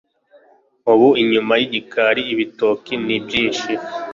ubu 0.91 1.09
inyuma 1.21 1.53
y'igikali 1.59 2.21
ibitoki 2.33 2.93
ni 3.05 3.17
byinshi 3.25 3.71